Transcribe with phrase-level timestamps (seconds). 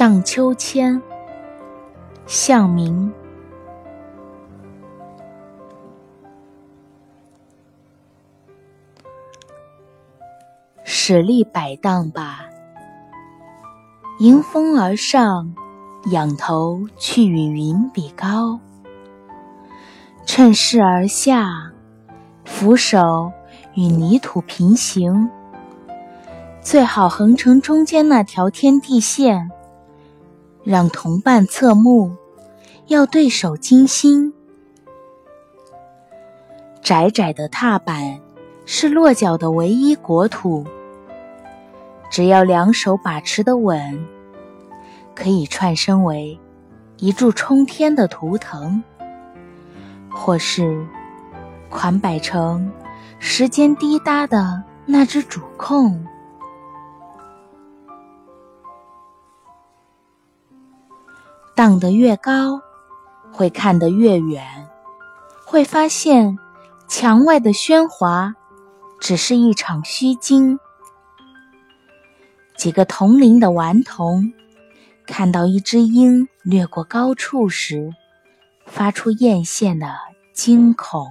[0.00, 1.02] 荡秋千，
[2.26, 3.12] 向明。
[10.84, 12.46] 使力摆荡吧，
[14.20, 15.54] 迎风而上，
[16.10, 18.58] 仰头去与云比高；
[20.24, 21.72] 趁势而下，
[22.46, 23.30] 扶手
[23.74, 25.28] 与泥土平行。
[26.62, 29.50] 最好横成中间那条天地线，
[30.62, 32.14] 让同伴侧目，
[32.86, 34.32] 要对手精心。
[36.82, 38.20] 窄窄的踏板
[38.66, 40.64] 是落脚的唯一国土，
[42.10, 44.06] 只要两手把持的稳，
[45.14, 46.38] 可以串升为
[46.98, 48.82] 一柱冲天的图腾，
[50.10, 50.84] 或是
[51.68, 52.70] 款摆成
[53.18, 56.04] 时间滴答的那只主控。
[61.60, 62.62] 荡得越高，
[63.30, 64.66] 会看得越远，
[65.44, 66.38] 会发现
[66.88, 68.34] 墙外的喧哗
[68.98, 70.58] 只是一场虚惊。
[72.56, 74.32] 几个同龄的顽童
[75.06, 77.92] 看到一只鹰掠过高处时，
[78.64, 79.94] 发出艳羡的
[80.32, 81.08] 惊恐。